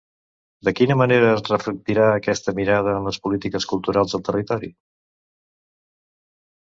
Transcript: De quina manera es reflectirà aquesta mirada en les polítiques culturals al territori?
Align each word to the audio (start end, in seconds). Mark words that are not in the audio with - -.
De 0.67 0.71
quina 0.77 0.95
manera 1.01 1.27
es 1.33 1.43
reflectirà 1.51 2.07
aquesta 2.13 2.55
mirada 2.61 2.97
en 3.01 3.05
les 3.09 3.21
polítiques 3.27 3.69
culturals 3.75 4.17
al 4.21 4.27
territori? 4.31 4.71